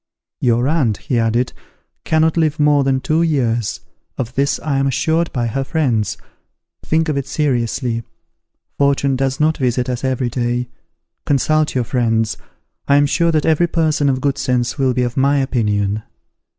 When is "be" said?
14.95-15.03